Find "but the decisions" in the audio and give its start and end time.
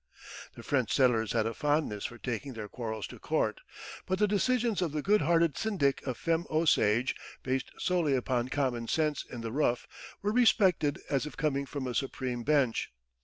4.07-4.81